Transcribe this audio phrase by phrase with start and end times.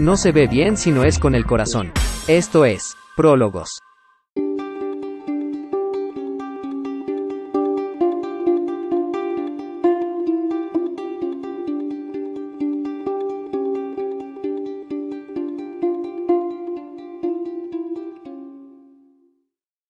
[0.00, 1.90] No se ve bien si no es con el corazón.
[2.28, 3.80] Esto es, Prólogos.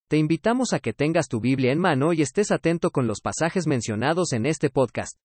[0.09, 3.67] Te invitamos a que tengas tu Biblia en mano y estés atento con los pasajes
[3.67, 5.19] mencionados en este podcast.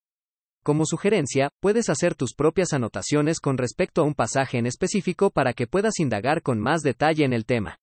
[0.64, 5.52] Como sugerencia, puedes hacer tus propias anotaciones con respecto a un pasaje en específico para
[5.52, 7.80] que puedas indagar con más detalle en el tema.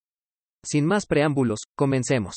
[0.64, 2.36] Sin más preámbulos, comencemos.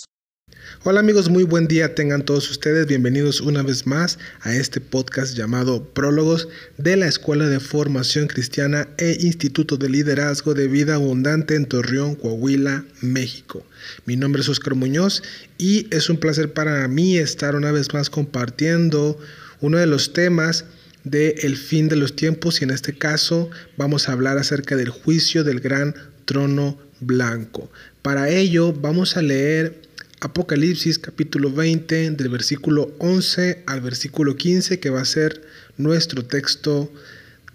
[0.84, 2.88] Hola amigos, muy buen día tengan todos ustedes.
[2.88, 8.90] Bienvenidos una vez más a este podcast llamado Prólogos de la Escuela de Formación Cristiana
[8.98, 13.66] e Instituto de Liderazgo de Vida Abundante en Torreón, Coahuila, México.
[14.06, 15.24] Mi nombre es Oscar Muñoz
[15.58, 19.18] y es un placer para mí estar una vez más compartiendo
[19.64, 20.66] uno de los temas
[21.06, 24.90] de el fin de los tiempos y en este caso vamos a hablar acerca del
[24.90, 25.96] juicio del gran
[26.26, 27.72] trono blanco.
[28.02, 29.82] Para ello vamos a leer
[30.20, 35.42] Apocalipsis capítulo 20 del versículo 11 al versículo 15 que va a ser
[35.78, 36.92] nuestro texto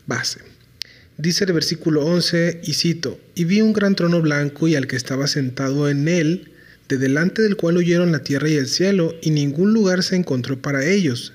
[0.07, 0.41] base.
[1.19, 4.97] Dice el versículo 11 y cito, y vi un gran trono blanco y al que
[4.97, 6.53] estaba sentado en él,
[6.89, 10.63] de delante del cual huyeron la tierra y el cielo, y ningún lugar se encontró
[10.63, 11.35] para ellos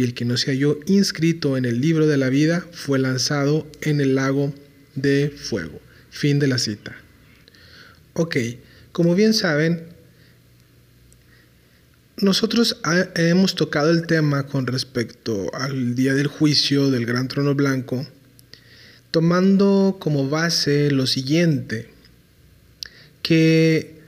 [0.00, 3.70] y el que no se halló inscrito en el libro de la vida fue lanzado
[3.82, 4.54] en el lago
[4.94, 5.78] de fuego.
[6.08, 6.96] Fin de la cita.
[8.14, 8.36] Ok,
[8.92, 9.82] como bien saben,
[12.16, 12.80] nosotros
[13.14, 18.06] hemos tocado el tema con respecto al día del juicio del gran trono blanco,
[19.10, 21.90] tomando como base lo siguiente,
[23.20, 24.00] que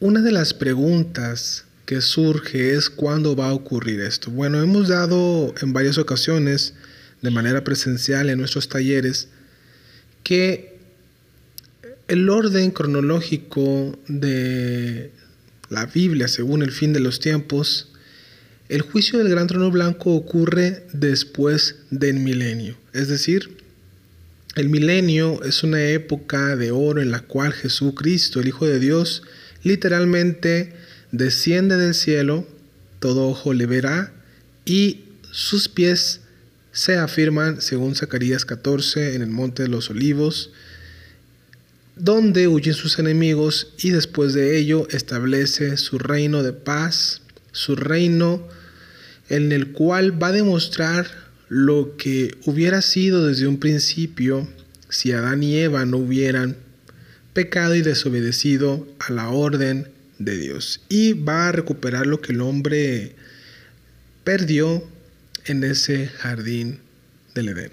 [0.00, 4.30] una de las preguntas que surge es cuándo va a ocurrir esto.
[4.30, 6.74] Bueno, hemos dado en varias ocasiones,
[7.22, 9.28] de manera presencial en nuestros talleres,
[10.24, 10.76] que
[12.08, 15.12] el orden cronológico de
[15.70, 17.92] la Biblia, según el fin de los tiempos,
[18.68, 22.76] el juicio del gran trono blanco ocurre después del milenio.
[22.92, 23.58] Es decir,
[24.56, 29.22] el milenio es una época de oro en la cual Jesucristo, el Hijo de Dios,
[29.62, 30.72] literalmente
[31.12, 32.46] desciende del cielo,
[33.00, 34.12] todo ojo le verá,
[34.64, 36.20] y sus pies
[36.72, 40.50] se afirman, según Zacarías 14, en el monte de los olivos,
[41.96, 48.46] donde huyen sus enemigos y después de ello establece su reino de paz, su reino
[49.30, 51.06] en el cual va a demostrar
[51.48, 54.46] lo que hubiera sido desde un principio
[54.88, 56.56] si Adán y Eva no hubieran
[57.32, 59.88] pecado y desobedecido a la orden
[60.18, 63.14] de Dios y va a recuperar lo que el hombre
[64.24, 64.86] perdió
[65.44, 66.80] en ese jardín
[67.34, 67.72] del Edén.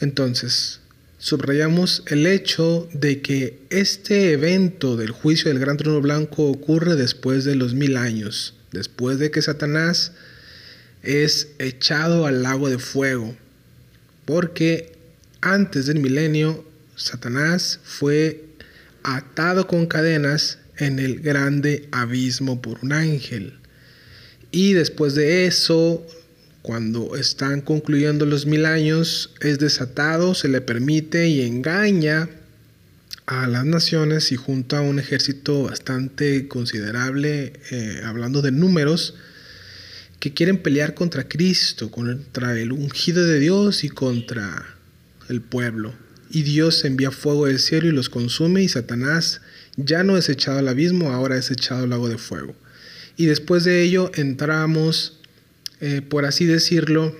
[0.00, 0.80] Entonces,
[1.18, 7.44] subrayamos el hecho de que este evento del juicio del gran trono blanco ocurre después
[7.44, 10.12] de los mil años, después de que Satanás
[11.02, 13.36] es echado al lago de fuego,
[14.24, 14.92] porque
[15.40, 16.64] antes del milenio
[16.96, 18.44] Satanás fue
[19.02, 23.54] atado con cadenas en el grande abismo por un ángel.
[24.50, 26.06] Y después de eso,
[26.62, 32.28] cuando están concluyendo los mil años, es desatado, se le permite y engaña
[33.26, 39.14] a las naciones y junto a un ejército bastante considerable, eh, hablando de números,
[40.20, 44.76] que quieren pelear contra Cristo, contra el ungido de Dios y contra
[45.28, 45.94] el pueblo.
[46.30, 49.40] Y Dios envía fuego del cielo y los consume y Satanás
[49.76, 52.54] ya no es echado al abismo, ahora es echado al lago de fuego.
[53.16, 55.20] Y después de ello entramos,
[55.80, 57.16] eh, por así decirlo,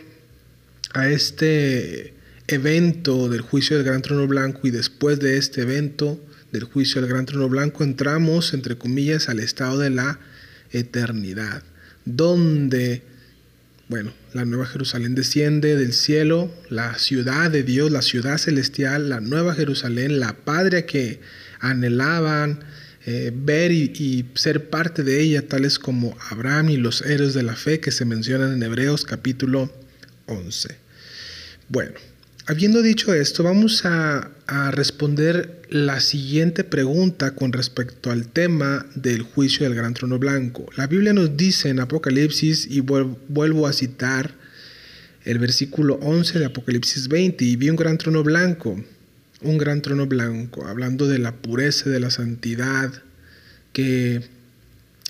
[0.93, 2.15] a este
[2.47, 6.21] evento del juicio del gran trono blanco y después de este evento
[6.53, 10.21] del juicio del gran trono blanco entramos, entre comillas, al estado de la
[10.71, 11.63] eternidad,
[12.05, 13.03] donde,
[13.89, 19.21] bueno, la nueva Jerusalén desciende del cielo, la ciudad de Dios, la ciudad celestial, la
[19.21, 21.21] nueva Jerusalén, la patria que
[21.61, 22.61] anhelaban
[23.07, 27.55] eh, ver y, ser parte de ella, tales como Abraham y los héroes de la
[27.55, 29.71] fe que se mencionan en Hebreos capítulo
[30.27, 30.77] 11.
[31.69, 31.93] Bueno,
[32.47, 34.31] habiendo dicho esto, vamos a
[34.73, 40.67] responder la siguiente pregunta con respecto al tema del juicio del gran trono blanco.
[40.77, 44.35] La Biblia nos dice en Apocalipsis, y vuelvo a citar
[45.25, 48.81] el versículo 11 de Apocalipsis 20, y vi un gran trono blanco,
[49.45, 52.93] un gran trono blanco, hablando de la pureza, de la santidad,
[53.73, 54.23] que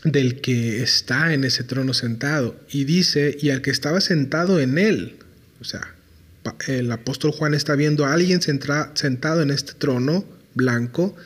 [0.05, 2.57] del que está en ese trono sentado.
[2.71, 5.17] Y dice, y al que estaba sentado en él,
[5.61, 5.95] o sea,
[6.69, 11.17] el apóstol Juan está viendo a alguien sentado en este trono blanco,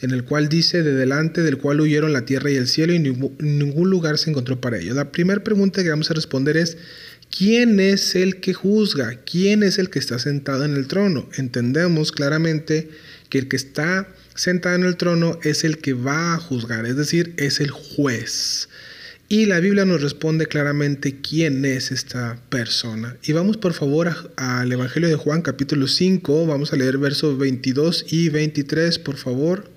[0.00, 2.98] en el cual dice, de delante del cual huyeron la tierra y el cielo y
[2.98, 4.96] ningún lugar se encontró para ellos.
[4.96, 6.76] La primera pregunta que vamos a responder es,
[7.36, 9.20] ¿quién es el que juzga?
[9.24, 11.28] ¿Quién es el que está sentado en el trono?
[11.36, 12.88] Entendemos claramente
[13.28, 16.96] que el que está sentado en el trono es el que va a juzgar, es
[16.96, 18.68] decir, es el juez.
[19.28, 23.16] Y la Biblia nos responde claramente quién es esta persona.
[23.24, 28.06] Y vamos por favor al Evangelio de Juan capítulo 5, vamos a leer versos 22
[28.08, 29.68] y 23, por favor.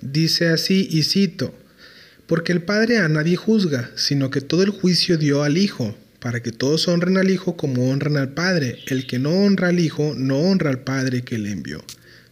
[0.00, 1.54] Dice así, y cito,
[2.26, 6.42] porque el Padre a nadie juzga, sino que todo el juicio dio al Hijo, para
[6.42, 8.78] que todos honren al Hijo como honran al Padre.
[8.86, 11.84] El que no honra al Hijo, no honra al Padre que le envió.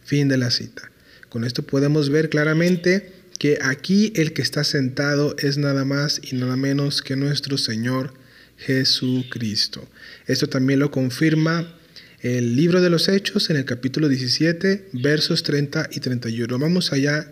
[0.03, 0.89] Fin de la cita.
[1.29, 6.35] Con esto podemos ver claramente que aquí el que está sentado es nada más y
[6.35, 8.13] nada menos que nuestro Señor
[8.57, 9.87] Jesucristo.
[10.25, 11.75] Esto también lo confirma
[12.21, 16.57] el libro de los Hechos en el capítulo 17, versos 30 y 31.
[16.57, 17.29] Vamos allá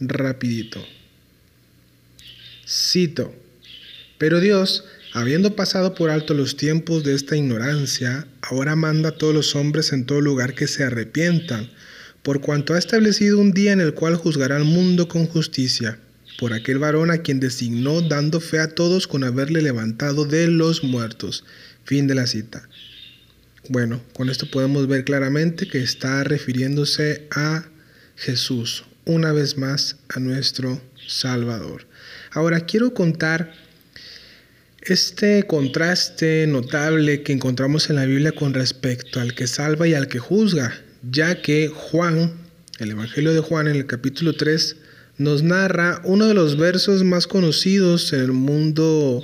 [0.00, 0.82] rapidito.
[2.66, 3.34] Cito,
[4.18, 9.34] pero Dios, habiendo pasado por alto los tiempos de esta ignorancia, ahora manda a todos
[9.34, 11.70] los hombres en todo lugar que se arrepientan
[12.22, 15.98] por cuanto ha establecido un día en el cual juzgará al mundo con justicia,
[16.38, 20.84] por aquel varón a quien designó dando fe a todos con haberle levantado de los
[20.84, 21.44] muertos.
[21.84, 22.68] Fin de la cita.
[23.68, 27.66] Bueno, con esto podemos ver claramente que está refiriéndose a
[28.16, 31.86] Jesús, una vez más a nuestro Salvador.
[32.32, 33.52] Ahora quiero contar
[34.80, 40.08] este contraste notable que encontramos en la Biblia con respecto al que salva y al
[40.08, 40.74] que juzga
[41.10, 42.32] ya que Juan,
[42.78, 44.76] el Evangelio de Juan en el capítulo 3,
[45.18, 49.22] nos narra uno de los versos más conocidos en el mundo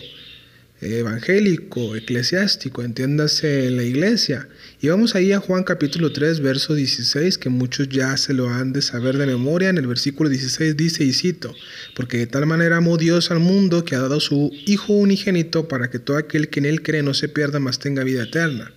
[0.80, 4.48] evangélico, eclesiástico, entiéndase en la iglesia.
[4.80, 8.72] Y vamos ahí a Juan capítulo 3, verso 16, que muchos ya se lo han
[8.72, 9.70] de saber de memoria.
[9.70, 11.54] En el versículo 16 dice, y cito,
[11.96, 15.90] porque de tal manera amó Dios al mundo que ha dado su Hijo unigénito para
[15.90, 18.72] que todo aquel que en él cree no se pierda, mas tenga vida eterna.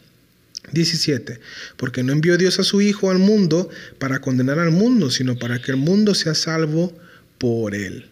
[0.71, 1.39] 17.
[1.77, 3.69] Porque no envió Dios a su Hijo al mundo
[4.00, 6.98] para condenar al mundo, sino para que el mundo sea salvo
[7.38, 8.06] por él.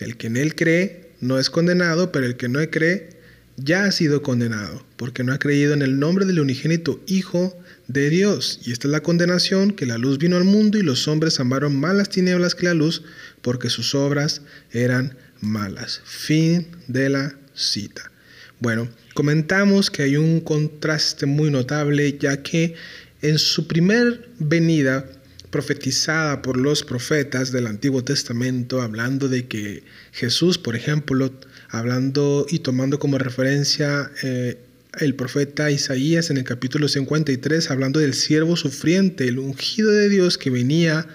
[0.00, 3.15] El que en él cree no es condenado, pero el que no cree
[3.56, 7.58] ya ha sido condenado, porque no ha creído en el nombre del unigénito Hijo
[7.88, 8.60] de Dios.
[8.64, 11.76] Y esta es la condenación, que la luz vino al mundo y los hombres amaron
[11.76, 13.02] más las tinieblas que la luz,
[13.42, 14.42] porque sus obras
[14.72, 16.00] eran malas.
[16.04, 18.10] Fin de la cita.
[18.58, 22.74] Bueno, comentamos que hay un contraste muy notable ya que
[23.22, 25.06] en su primer venida
[25.50, 31.32] profetizada por los profetas del Antiguo Testamento, hablando de que Jesús, por ejemplo,
[31.70, 34.58] hablando y tomando como referencia eh,
[34.98, 40.38] el profeta Isaías en el capítulo 53, hablando del siervo sufriente, el ungido de Dios
[40.38, 41.06] que venía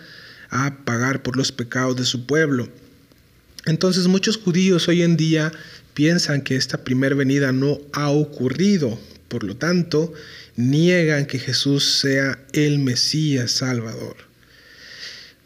[0.50, 2.70] a pagar por los pecados de su pueblo.
[3.66, 5.52] Entonces muchos judíos hoy en día
[5.94, 10.14] piensan que esta primera venida no ha ocurrido, por lo tanto,
[10.56, 14.18] niegan que Jesús sea el Mesías Salvador.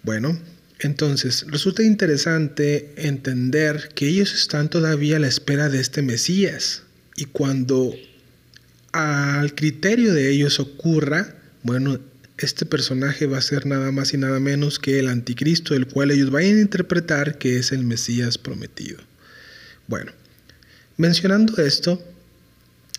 [0.03, 0.39] Bueno,
[0.79, 6.83] entonces resulta interesante entender que ellos están todavía a la espera de este Mesías
[7.15, 7.93] y cuando
[8.91, 11.99] al criterio de ellos ocurra, bueno,
[12.37, 16.11] este personaje va a ser nada más y nada menos que el anticristo, el cual
[16.11, 18.99] ellos vayan a interpretar que es el Mesías prometido.
[19.87, 20.11] Bueno,
[20.97, 22.03] mencionando esto,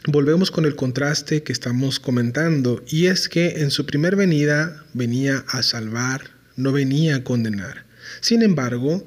[0.07, 5.45] volvemos con el contraste que estamos comentando, y es que en su primer venida venía
[5.49, 7.85] a salvar, no venía a condenar.
[8.21, 9.07] Sin embargo,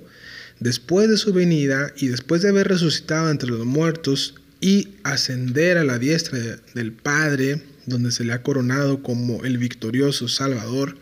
[0.60, 5.84] después de su venida y después de haber resucitado entre los muertos y ascender a
[5.84, 6.40] la diestra
[6.74, 10.98] del Padre, donde se le ha coronado como el victorioso Salvador,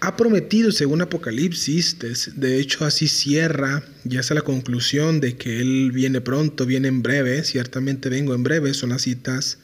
[0.00, 1.98] ha prometido, según Apocalipsis,
[2.34, 7.02] de hecho así cierra y hace la conclusión de que Él viene pronto, viene en
[7.02, 9.58] breve, ciertamente vengo en breve, son las citas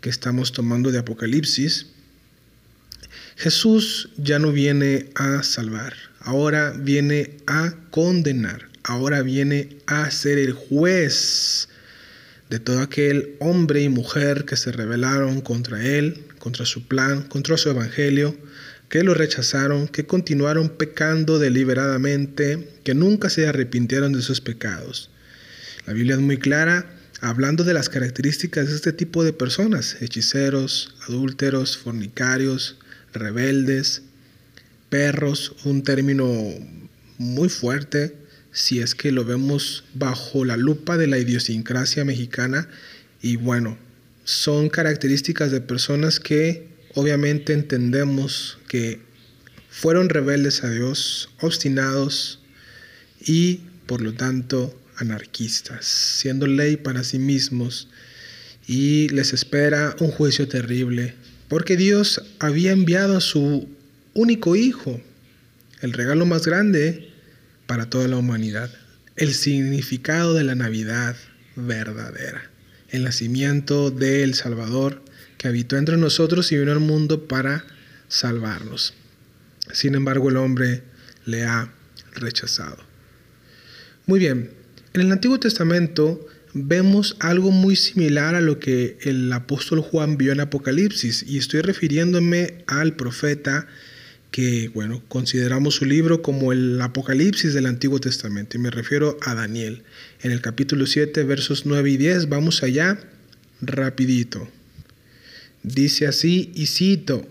[0.00, 1.86] que estamos tomando de Apocalipsis.
[3.36, 10.54] Jesús ya no viene a salvar, ahora viene a condenar, ahora viene a ser el
[10.54, 11.68] juez
[12.48, 17.58] de todo aquel hombre y mujer que se rebelaron contra él, contra su plan, contra
[17.58, 18.34] su evangelio,
[18.88, 25.10] que lo rechazaron, que continuaron pecando deliberadamente, que nunca se arrepintieron de sus pecados.
[25.86, 26.90] La Biblia es muy clara
[27.20, 32.76] hablando de las características de este tipo de personas, hechiceros, adúlteros, fornicarios,
[33.18, 34.02] rebeldes,
[34.88, 36.28] perros, un término
[37.18, 38.14] muy fuerte
[38.52, 42.68] si es que lo vemos bajo la lupa de la idiosincrasia mexicana
[43.20, 43.76] y bueno,
[44.24, 49.00] son características de personas que obviamente entendemos que
[49.68, 52.40] fueron rebeldes a Dios, obstinados
[53.20, 57.88] y por lo tanto anarquistas, siendo ley para sí mismos
[58.66, 61.14] y les espera un juicio terrible,
[61.48, 63.68] porque Dios había enviado a su
[64.14, 65.00] único hijo,
[65.80, 67.10] el regalo más grande
[67.66, 68.70] para toda la humanidad,
[69.16, 71.16] el significado de la Navidad
[71.54, 72.50] verdadera,
[72.90, 75.02] el nacimiento del Salvador
[75.38, 77.64] que habitó entre nosotros y vino al mundo para
[78.08, 78.94] salvarnos.
[79.72, 80.82] Sin embargo, el hombre
[81.24, 81.72] le ha
[82.14, 82.78] rechazado.
[84.06, 84.50] Muy bien,
[84.94, 86.26] en el Antiguo Testamento
[86.56, 91.60] vemos algo muy similar a lo que el apóstol Juan vio en Apocalipsis y estoy
[91.60, 93.66] refiriéndome al profeta
[94.30, 99.34] que, bueno, consideramos su libro como el Apocalipsis del Antiguo Testamento y me refiero a
[99.34, 99.82] Daniel.
[100.22, 102.98] En el capítulo 7, versos 9 y 10, vamos allá
[103.60, 104.48] rapidito.
[105.62, 107.26] Dice así, y cito,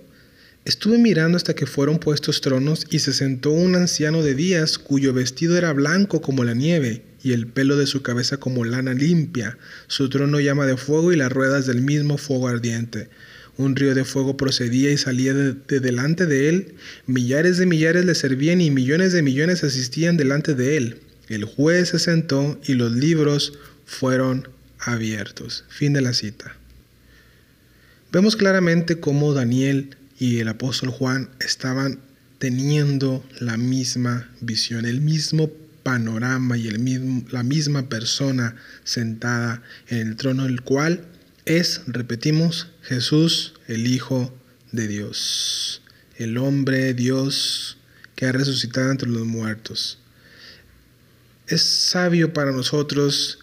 [0.65, 5.13] Estuve mirando hasta que fueron puestos tronos y se sentó un anciano de días cuyo
[5.13, 9.57] vestido era blanco como la nieve y el pelo de su cabeza como lana limpia,
[9.87, 13.09] su trono llama de fuego y las ruedas del mismo fuego ardiente.
[13.57, 16.75] Un río de fuego procedía y salía de, delante de él,
[17.07, 20.99] millares de millares le servían y millones de millones asistían delante de él.
[21.27, 23.53] El juez se sentó y los libros
[23.87, 25.65] fueron abiertos.
[25.67, 26.55] Fin de la cita.
[28.11, 31.97] Vemos claramente cómo Daniel y el apóstol Juan estaban
[32.37, 35.49] teniendo la misma visión, el mismo
[35.85, 41.05] panorama y el mismo, la misma persona sentada en el trono, el cual
[41.45, 44.35] es, repetimos, Jesús, el Hijo
[44.71, 45.83] de Dios,
[46.17, 47.77] el hombre Dios
[48.15, 49.99] que ha resucitado entre los muertos.
[51.45, 53.37] Es sabio para nosotros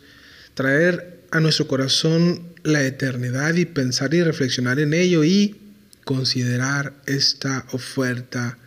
[0.54, 5.60] traer a nuestro corazón la eternidad y pensar y reflexionar en ello y
[6.04, 8.58] considerar esta oferta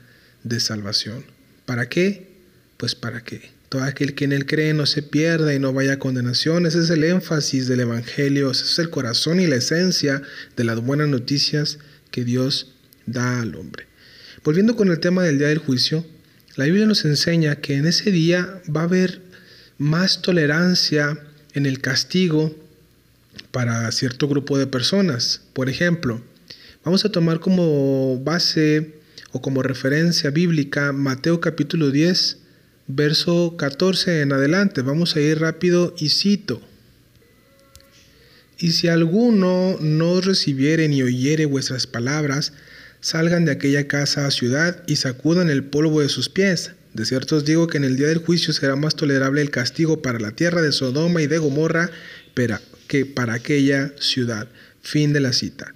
[0.45, 1.25] de salvación.
[1.65, 2.35] ¿Para qué?
[2.77, 5.93] Pues para que todo aquel que en él cree no se pierda y no vaya
[5.93, 6.65] a condenación.
[6.65, 10.21] Ese es el énfasis del Evangelio, ese es el corazón y la esencia
[10.55, 11.79] de las buenas noticias
[12.09, 12.71] que Dios
[13.05, 13.85] da al hombre.
[14.45, 16.05] Volviendo con el tema del día del juicio,
[16.55, 19.21] la Biblia nos enseña que en ese día va a haber
[19.77, 21.19] más tolerancia
[21.53, 22.55] en el castigo
[23.51, 25.41] para cierto grupo de personas.
[25.51, 26.21] Por ejemplo,
[26.85, 28.93] vamos a tomar como base
[29.33, 32.44] o como referencia bíblica Mateo capítulo 10,
[32.87, 34.81] verso 14 en adelante.
[34.81, 36.61] Vamos a ir rápido y cito.
[38.57, 42.53] Y si alguno no recibiere ni oyere vuestras palabras,
[43.01, 46.71] salgan de aquella casa a ciudad y sacudan el polvo de sus pies.
[46.93, 50.01] De cierto os digo que en el día del juicio será más tolerable el castigo
[50.01, 51.91] para la tierra de Sodoma y de Gomorra
[52.87, 54.47] que para aquella ciudad.
[54.81, 55.73] Fin de la cita.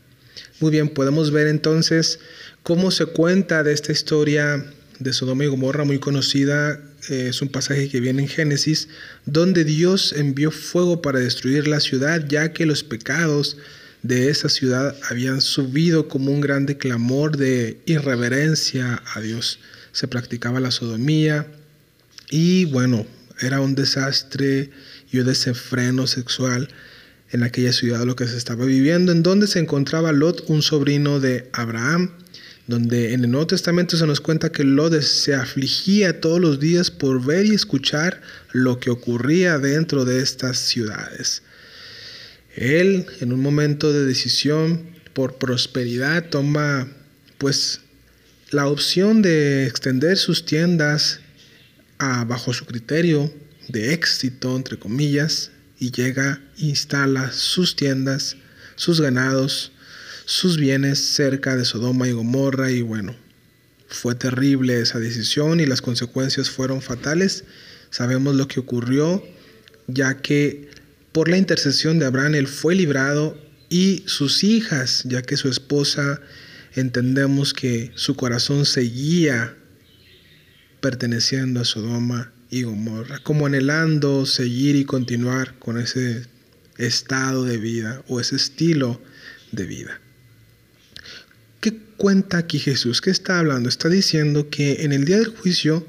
[0.60, 2.20] Muy bien, podemos ver entonces
[2.64, 4.66] cómo se cuenta de esta historia
[5.00, 6.80] de Sodoma y Gomorra muy conocida.
[7.10, 8.90] Eh, es un pasaje que viene en Génesis,
[9.26, 13.58] donde Dios envió fuego para destruir la ciudad, ya que los pecados
[14.04, 19.60] de esa ciudad habían subido como un grande clamor de irreverencia a Dios.
[19.92, 21.48] Se practicaba la sodomía
[22.30, 23.06] y bueno,
[23.42, 24.70] era un desastre
[25.12, 26.70] y un desenfreno sexual
[27.32, 31.20] en aquella ciudad lo que se estaba viviendo, en donde se encontraba Lot, un sobrino
[31.20, 32.12] de Abraham,
[32.70, 36.92] donde en el Nuevo Testamento se nos cuenta que Lot se afligía todos los días
[36.92, 38.22] por ver y escuchar
[38.52, 41.42] lo que ocurría dentro de estas ciudades.
[42.56, 46.88] Él, en un momento de decisión por prosperidad, toma
[47.40, 47.82] pues
[48.52, 51.22] la opción de extender sus tiendas
[51.98, 53.34] a, bajo su criterio
[53.68, 55.50] de éxito, entre comillas,
[55.80, 58.36] y llega, instala sus tiendas,
[58.76, 59.72] sus ganados,
[60.30, 63.16] sus bienes cerca de Sodoma y Gomorra y bueno,
[63.88, 67.46] fue terrible esa decisión y las consecuencias fueron fatales.
[67.90, 69.24] Sabemos lo que ocurrió,
[69.88, 70.70] ya que
[71.14, 76.22] por la intercesión de Abraham él fue librado y sus hijas, ya que su esposa
[76.76, 79.58] entendemos que su corazón seguía
[80.80, 86.28] perteneciendo a Sodoma y Gomorra, como anhelando seguir y continuar con ese
[86.78, 89.02] estado de vida o ese estilo
[89.52, 90.00] de vida.
[91.60, 93.02] ¿Qué cuenta aquí Jesús?
[93.02, 93.68] ¿Qué está hablando?
[93.68, 95.86] Está diciendo que en el día del juicio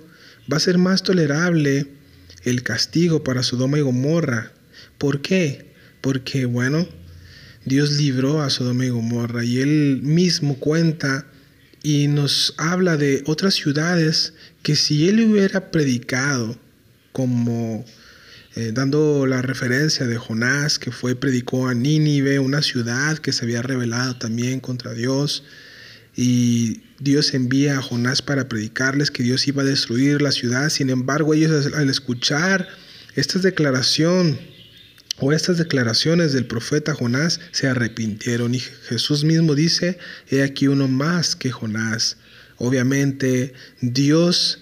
[0.52, 1.86] va a ser más tolerable
[2.42, 4.50] el castigo para Sodoma y Gomorra.
[4.98, 5.66] ¿Por qué?
[6.00, 6.88] Porque, bueno,
[7.64, 11.26] Dios libró a Sodoma y Gomorra y él mismo cuenta
[11.82, 16.58] y nos habla de otras ciudades que si él hubiera predicado
[17.12, 17.84] como
[18.56, 23.44] eh, dando la referencia de Jonás que fue predicó a Nínive, una ciudad que se
[23.44, 25.44] había rebelado también contra Dios
[26.16, 30.68] y Dios envía a Jonás para predicarles que Dios iba a destruir la ciudad.
[30.68, 32.68] Sin embargo, ellos al escuchar
[33.14, 34.38] esta declaración
[35.18, 40.88] o estas declaraciones del profeta Jonás se arrepintieron y Jesús mismo dice, he aquí uno
[40.88, 42.16] más que Jonás.
[42.56, 44.60] Obviamente Dios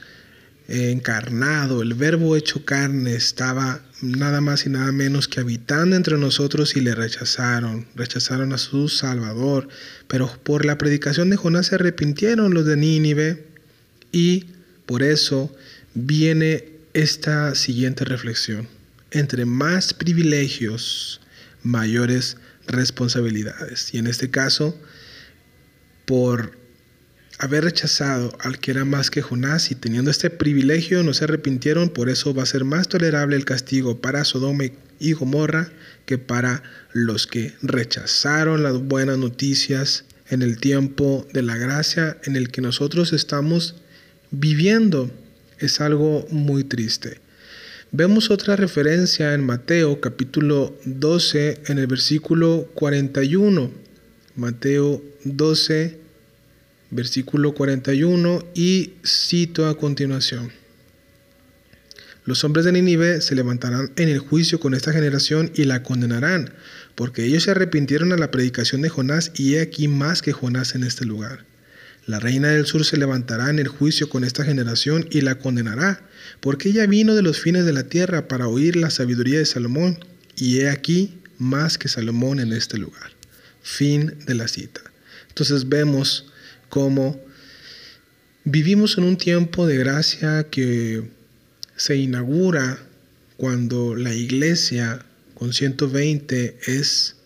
[0.69, 6.77] encarnado, el verbo hecho carne, estaba nada más y nada menos que habitando entre nosotros
[6.77, 9.69] y le rechazaron, rechazaron a su Salvador.
[10.07, 13.47] Pero por la predicación de Jonás se arrepintieron los de Nínive
[14.13, 14.47] y
[14.85, 15.55] por eso
[15.95, 18.69] viene esta siguiente reflexión.
[19.11, 21.23] Entre más privilegios,
[21.63, 23.93] mayores responsabilidades.
[23.95, 24.79] Y en este caso,
[26.05, 26.59] por
[27.39, 31.89] haber rechazado al que era más que Jonás y teniendo este privilegio no se arrepintieron,
[31.89, 34.65] por eso va a ser más tolerable el castigo para Sodoma
[34.99, 35.71] y Gomorra
[36.05, 42.37] que para los que rechazaron las buenas noticias en el tiempo de la gracia en
[42.37, 43.77] el que nosotros estamos
[44.31, 45.11] viviendo.
[45.59, 47.21] Es algo muy triste.
[47.91, 53.71] Vemos otra referencia en Mateo capítulo 12 en el versículo 41.
[54.37, 56.08] Mateo 12
[56.91, 60.53] versículo 41, y cito a continuación.
[62.25, 66.53] Los hombres de Nínive se levantarán en el juicio con esta generación y la condenarán,
[66.95, 70.75] porque ellos se arrepintieron a la predicación de Jonás y he aquí más que Jonás
[70.75, 71.47] en este lugar.
[72.05, 76.03] La reina del sur se levantará en el juicio con esta generación y la condenará,
[76.41, 79.99] porque ella vino de los fines de la tierra para oír la sabiduría de Salomón,
[80.37, 83.13] y he aquí más que Salomón en este lugar.
[83.63, 84.81] Fin de la cita.
[85.29, 86.33] Entonces vemos
[86.69, 87.21] como
[88.45, 91.03] vivimos en un tiempo de gracia que
[91.77, 92.79] se inaugura
[93.37, 95.05] cuando la iglesia
[95.35, 97.17] con 120 es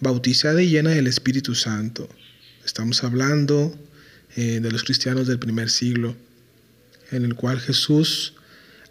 [0.00, 2.08] bautizada y llena del Espíritu Santo.
[2.64, 3.74] Estamos hablando
[4.36, 6.16] eh, de los cristianos del primer siglo,
[7.10, 8.34] en el cual Jesús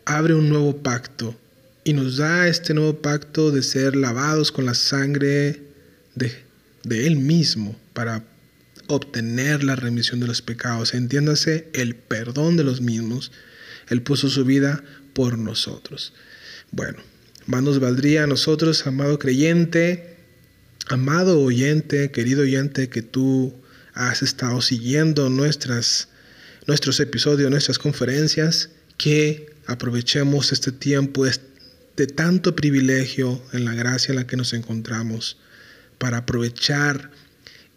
[0.05, 1.35] abre un nuevo pacto
[1.83, 5.61] y nos da este nuevo pacto de ser lavados con la sangre
[6.15, 6.31] de,
[6.83, 8.23] de Él mismo para
[8.89, 13.31] obtener la remisión de los pecados, entiéndase el perdón de los mismos.
[13.87, 16.13] Él puso su vida por nosotros.
[16.71, 16.97] Bueno,
[17.45, 20.17] más nos valdría a nosotros, amado creyente,
[20.87, 23.53] amado oyente, querido oyente, que tú
[23.93, 26.09] has estado siguiendo nuestras,
[26.65, 34.15] nuestros episodios, nuestras conferencias, que aprovechemos este tiempo de tanto privilegio en la gracia en
[34.15, 35.37] la que nos encontramos
[35.99, 37.11] para aprovechar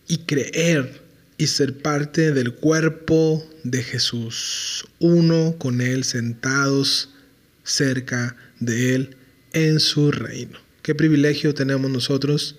[0.09, 1.02] y creer
[1.43, 7.09] y ser parte del cuerpo de Jesús, uno con Él sentados
[7.65, 9.17] cerca de Él
[9.53, 10.61] en su reino.
[10.83, 12.55] Qué privilegio tenemos nosotros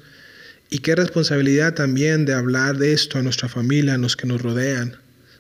[0.69, 4.41] y qué responsabilidad también de hablar de esto a nuestra familia, a los que nos
[4.41, 4.97] rodean,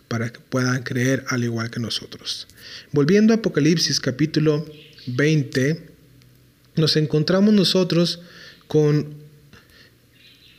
[0.07, 2.47] para que puedan creer al igual que nosotros.
[2.93, 4.65] Volviendo a Apocalipsis capítulo
[5.07, 5.85] 20,
[6.77, 8.21] nos encontramos nosotros
[8.67, 9.22] con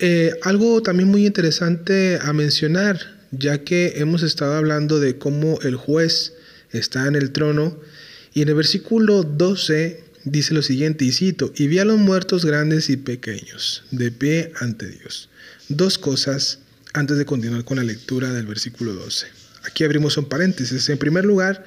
[0.07, 5.77] eh, algo también muy interesante a mencionar, ya que hemos estado hablando de cómo el
[5.77, 6.35] juez
[6.73, 7.81] está en el trono,
[8.35, 12.45] y en el versículo 12 dice lo siguiente, y cito, y vi a los muertos
[12.45, 15.31] grandes y pequeños, de pie ante Dios.
[15.71, 16.59] Dos cosas
[16.93, 19.27] antes de continuar con la lectura del versículo 12.
[19.63, 20.87] Aquí abrimos un paréntesis.
[20.91, 21.65] En primer lugar,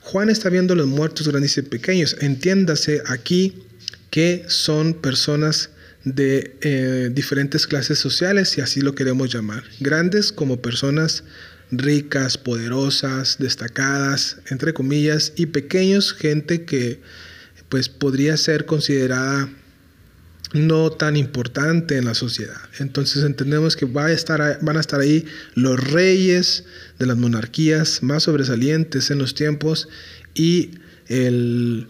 [0.00, 2.16] Juan está viendo los muertos grandes y pequeños.
[2.20, 3.64] Entiéndase aquí
[4.10, 5.70] que son personas
[6.04, 9.64] de eh, diferentes clases sociales, si así lo queremos llamar.
[9.80, 11.24] Grandes como personas
[11.70, 17.00] ricas, poderosas, destacadas, entre comillas, y pequeños, gente que
[17.68, 19.48] pues podría ser considerada
[20.52, 22.60] no tan importante en la sociedad.
[22.78, 26.64] Entonces entendemos que va a estar, van a estar ahí los reyes
[26.98, 29.88] de las monarquías más sobresalientes en los tiempos
[30.34, 31.88] y el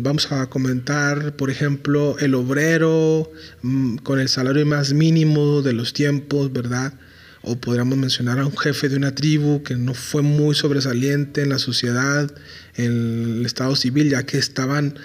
[0.00, 3.30] vamos a comentar, por ejemplo, el obrero
[3.62, 6.94] mm, con el salario más mínimo de los tiempos, ¿verdad?
[7.42, 11.48] O podríamos mencionar a un jefe de una tribu que no fue muy sobresaliente en
[11.48, 12.32] la sociedad,
[12.76, 14.98] en el estado civil, ya que estaban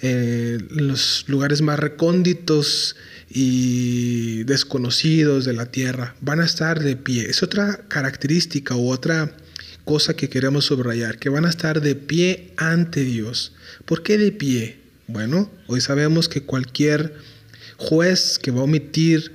[0.00, 2.96] eh, en los lugares más recónditos
[3.30, 7.28] y desconocidos de la tierra, van a estar de pie.
[7.28, 9.36] Es otra característica u otra
[9.84, 13.52] cosa que queremos subrayar, que van a estar de pie ante Dios.
[13.84, 14.78] ¿Por qué de pie?
[15.06, 17.14] Bueno, hoy sabemos que cualquier
[17.76, 19.32] juez que va a omitir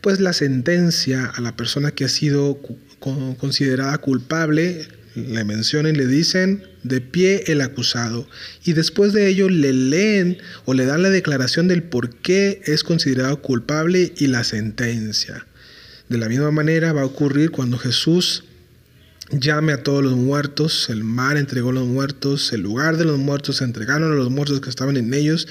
[0.00, 2.58] pues la sentencia a la persona que ha sido
[2.98, 8.26] considerada culpable, le mencionan y le dicen de pie el acusado
[8.64, 12.82] y después de ello le leen o le dan la declaración del por qué es
[12.82, 15.46] considerado culpable y la sentencia.
[16.08, 18.44] De la misma manera va a ocurrir cuando Jesús
[19.32, 23.18] llame a todos los muertos, el mar entregó a los muertos, el lugar de los
[23.18, 25.48] muertos se entregaron a los muertos que estaban en ellos,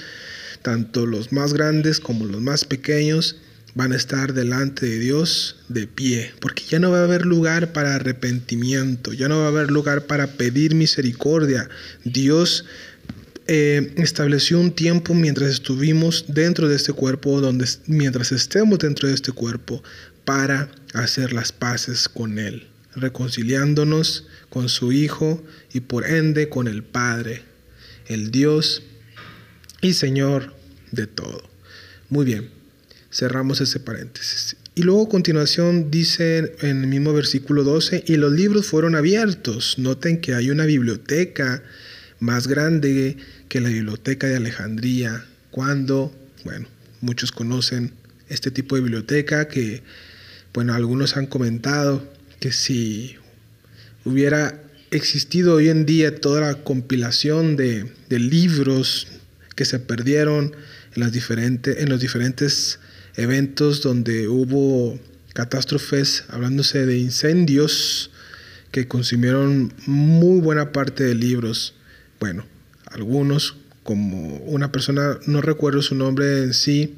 [0.62, 3.38] tanto los más grandes como los más pequeños
[3.74, 7.74] van a estar delante de Dios de pie, porque ya no va a haber lugar
[7.74, 11.70] para arrepentimiento, ya no va a haber lugar para pedir misericordia.
[12.04, 12.66] Dios
[13.48, 19.16] eh, estableció un tiempo mientras estuvimos dentro de este cuerpo, donde mientras estemos dentro de
[19.16, 19.82] este cuerpo,
[20.26, 26.84] para hacer las paces con Él, reconciliándonos con su Hijo y por ende con el
[26.84, 27.44] Padre,
[28.08, 28.84] el Dios
[29.82, 30.54] y Señor
[30.92, 31.50] de todo.
[32.10, 32.50] Muy bien.
[33.12, 34.56] Cerramos ese paréntesis.
[34.74, 39.78] Y luego a continuación dice en el mismo versículo 12, y los libros fueron abiertos.
[39.78, 41.62] Noten que hay una biblioteca
[42.20, 43.18] más grande
[43.50, 46.68] que la biblioteca de Alejandría, cuando, bueno,
[47.02, 47.92] muchos conocen
[48.30, 49.84] este tipo de biblioteca que,
[50.54, 52.08] bueno, algunos han comentado
[52.42, 53.16] que si
[54.04, 59.08] hubiera existido hoy en día toda la compilación de, libros
[59.56, 60.56] que se perdieron
[60.96, 62.80] en, las diferentes, en los diferentes
[63.16, 65.00] eventos donde hubo
[65.34, 68.10] catástrofes, hablándose de incendios
[68.72, 71.76] que consumieron muy buena parte de libros.
[72.20, 72.48] Bueno,
[72.88, 76.96] algunos, como una persona, no recuerdo su nombre en sí,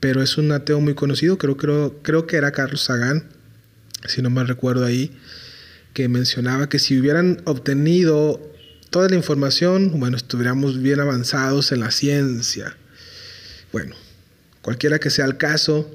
[0.00, 3.24] pero es un ateo muy conocido, creo, creo, creo que era Carlos Sagan,
[4.06, 5.12] si no mal recuerdo ahí,
[5.94, 8.40] que mencionaba que si hubieran obtenido
[8.90, 12.76] toda la información, bueno, estuviéramos bien avanzados en la ciencia.
[13.72, 13.94] Bueno,
[14.62, 15.90] Cualquiera que sea el caso,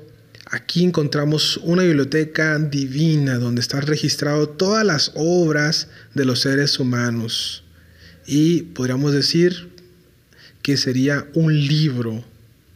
[0.47, 7.63] aquí encontramos una biblioteca divina donde están registrado todas las obras de los seres humanos.
[8.25, 9.69] Y podríamos decir
[10.63, 12.25] que sería un libro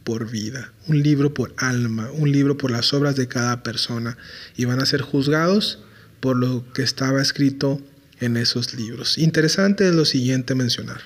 [0.04, 4.16] por vida, un libro por alma, un libro por las obras de cada persona.
[4.56, 5.78] Y van a ser juzgados
[6.20, 7.80] por lo que estaba escrito
[8.20, 9.18] en esos libros.
[9.18, 11.02] Interesante es lo siguiente mencionar,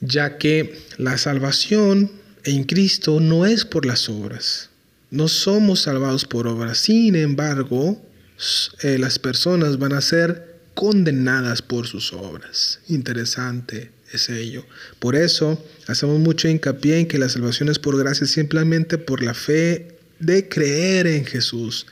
[0.00, 2.10] ya que la salvación
[2.44, 4.70] en Cristo no es por las obras.
[5.10, 6.78] No somos salvados por obras.
[6.78, 8.02] Sin embargo,
[8.82, 12.80] eh, las personas van a ser condenadas por sus obras.
[12.88, 13.95] Interesante
[14.98, 19.34] Por eso hacemos mucho hincapié en que la salvación es por gracia simplemente por la
[19.34, 21.86] fe de creer en Jesús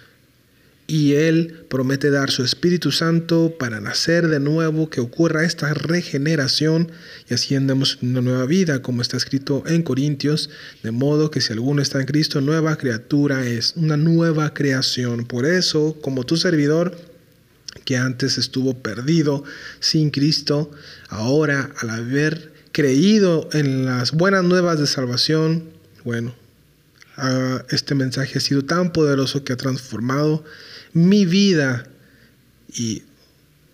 [0.87, 6.93] y Él promete dar su Espíritu Santo para nacer de nuevo, que ocurra esta regeneración
[7.29, 10.51] y así andemos una nueva vida, como está escrito en Corintios,
[10.83, 15.25] de modo que si alguno está en Cristo, nueva criatura es, una nueva creación.
[15.25, 16.97] Por eso, como tu servidor,
[17.85, 19.45] que antes estuvo perdido
[19.81, 20.71] sin Cristo,
[21.09, 25.65] ahora al haber creído en las buenas nuevas de salvación,
[26.05, 26.35] bueno,
[27.17, 30.45] ah, este mensaje ha sido tan poderoso que ha transformado
[30.93, 31.87] mi vida
[32.73, 33.03] y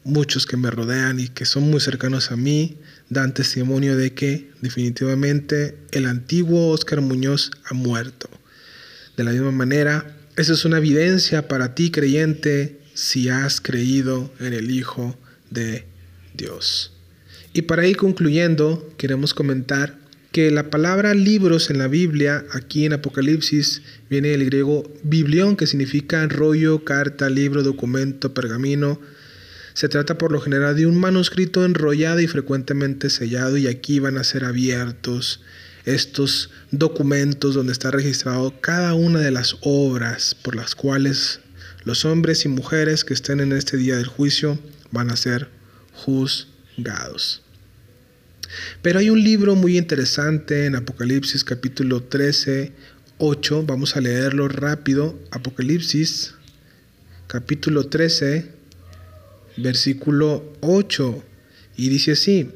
[0.04, 4.50] muchos que me rodean y que son muy cercanos a mí dan testimonio de que
[4.60, 8.28] definitivamente el antiguo Oscar Muñoz ha muerto.
[9.16, 14.52] De la misma manera, esa es una evidencia para ti creyente si has creído en
[14.52, 15.16] el Hijo
[15.50, 15.84] de
[16.34, 16.92] Dios.
[17.52, 19.98] Y para ir concluyendo, queremos comentar
[20.32, 25.66] que la palabra libros en la Biblia, aquí en Apocalipsis, viene del griego biblión, que
[25.66, 29.00] significa rollo, carta, libro, documento, pergamino.
[29.74, 34.18] Se trata por lo general de un manuscrito enrollado y frecuentemente sellado y aquí van
[34.18, 35.40] a ser abiertos
[35.84, 41.40] estos documentos donde está registrado cada una de las obras por las cuales
[41.84, 44.58] los hombres y mujeres que estén en este día del juicio
[44.90, 45.48] van a ser
[45.94, 47.42] juzgados.
[48.82, 52.72] Pero hay un libro muy interesante en Apocalipsis capítulo 13,
[53.18, 53.64] 8.
[53.66, 55.18] Vamos a leerlo rápido.
[55.30, 56.34] Apocalipsis
[57.28, 58.50] capítulo 13,
[59.56, 61.22] versículo 8.
[61.76, 62.50] Y dice así.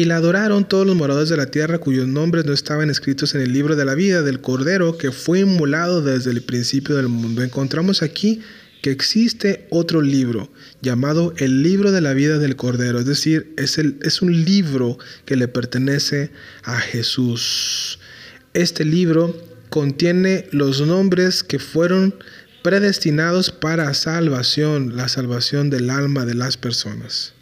[0.00, 3.42] Y la adoraron todos los moradores de la tierra cuyos nombres no estaban escritos en
[3.42, 7.42] el libro de la vida del Cordero que fue inmolado desde el principio del mundo.
[7.42, 8.40] Encontramos aquí
[8.80, 13.76] que existe otro libro llamado el libro de la vida del Cordero, es decir, es,
[13.76, 16.30] el, es un libro que le pertenece
[16.62, 17.98] a Jesús.
[18.54, 19.36] Este libro
[19.68, 22.14] contiene los nombres que fueron
[22.62, 27.34] predestinados para salvación, la salvación del alma de las personas.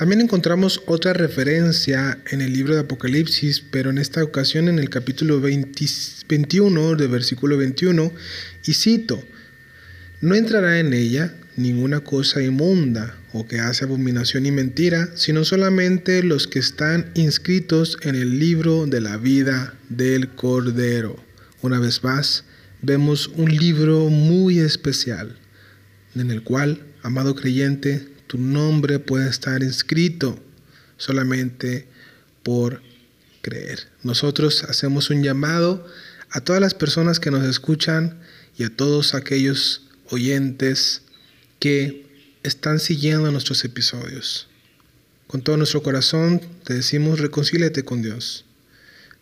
[0.00, 4.88] También encontramos otra referencia en el libro de Apocalipsis, pero en esta ocasión en el
[4.88, 8.10] capítulo 21, de versículo 21,
[8.64, 9.22] y cito,
[10.22, 16.22] no entrará en ella ninguna cosa inmunda o que hace abominación y mentira, sino solamente
[16.22, 21.22] los que están inscritos en el libro de la vida del Cordero.
[21.60, 22.44] Una vez más,
[22.80, 25.36] vemos un libro muy especial
[26.14, 30.38] en el cual, amado creyente, tu nombre puede estar inscrito
[30.96, 31.88] solamente
[32.44, 32.80] por
[33.42, 33.88] creer.
[34.04, 35.84] Nosotros hacemos un llamado
[36.30, 38.20] a todas las personas que nos escuchan
[38.56, 41.02] y a todos aquellos oyentes
[41.58, 42.06] que
[42.44, 44.46] están siguiendo nuestros episodios.
[45.26, 48.44] Con todo nuestro corazón te decimos reconcíliate con Dios.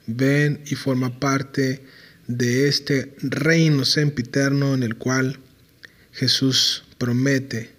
[0.07, 1.83] Ven y forma parte
[2.27, 5.39] de este reino sempiterno en el cual
[6.13, 7.78] Jesús promete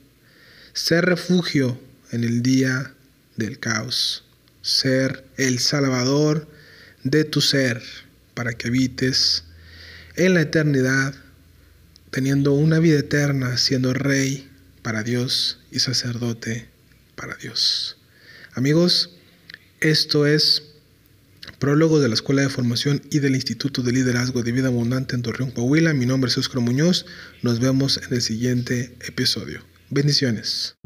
[0.80, 1.78] ser refugio
[2.12, 2.94] en el día
[3.36, 4.24] del caos,
[4.62, 6.48] ser el salvador
[7.04, 7.84] de tu ser
[8.34, 9.44] para que habites
[10.16, 11.14] en la eternidad,
[12.12, 14.50] teniendo una vida eterna, siendo rey
[14.82, 16.70] para Dios y sacerdote
[17.16, 17.98] para Dios.
[18.54, 19.12] Amigos,
[19.82, 20.64] esto es
[21.60, 25.24] prólogo de la Escuela de Formación y del Instituto de Liderazgo de Vida Abundante en
[25.24, 25.94] Torreón, Coahuila.
[25.94, 27.06] Mi nombre es Oscar Muñoz.
[27.42, 29.69] Nos vemos en el siguiente episodio.
[29.92, 30.78] Bendiciones.